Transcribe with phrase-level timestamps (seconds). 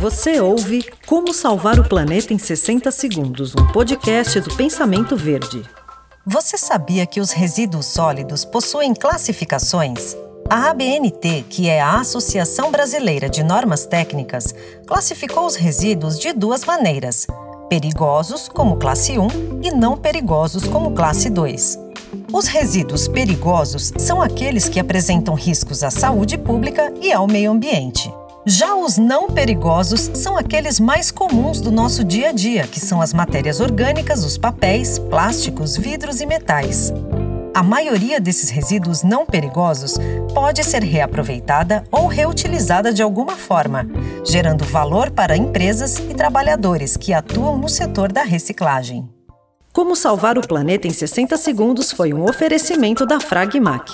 [0.00, 5.62] Você ouve Como Salvar o Planeta em 60 Segundos, um podcast do Pensamento Verde.
[6.26, 10.16] Você sabia que os resíduos sólidos possuem classificações?
[10.48, 14.54] A ABNT, que é a Associação Brasileira de Normas Técnicas,
[14.86, 17.26] classificou os resíduos de duas maneiras:
[17.68, 21.78] perigosos, como classe 1, e não perigosos, como classe 2.
[22.32, 28.10] Os resíduos perigosos são aqueles que apresentam riscos à saúde pública e ao meio ambiente.
[28.46, 33.02] Já os não perigosos são aqueles mais comuns do nosso dia a dia, que são
[33.02, 36.90] as matérias orgânicas, os papéis, plásticos, vidros e metais.
[37.54, 39.98] A maioria desses resíduos não perigosos
[40.32, 43.86] pode ser reaproveitada ou reutilizada de alguma forma,
[44.24, 49.06] gerando valor para empresas e trabalhadores que atuam no setor da reciclagem.
[49.70, 53.92] Como salvar o planeta em 60 segundos foi um oferecimento da Fragmac.